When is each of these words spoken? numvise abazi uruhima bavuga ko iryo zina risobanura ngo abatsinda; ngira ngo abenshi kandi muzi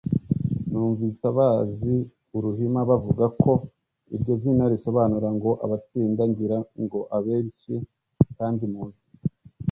numvise 0.69 1.23
abazi 1.33 1.93
uruhima 2.37 2.79
bavuga 2.89 3.25
ko 3.41 3.51
iryo 4.15 4.33
zina 4.41 4.65
risobanura 4.73 5.27
ngo 5.37 5.51
abatsinda; 5.65 6.21
ngira 6.31 6.57
ngo 6.83 6.99
abenshi 7.17 7.73
kandi 8.37 8.63
muzi 8.73 9.03